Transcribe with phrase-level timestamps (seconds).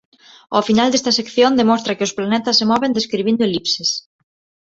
[0.55, 3.89] Ao final desta sección demostra que os planetas se moven describindo elipses.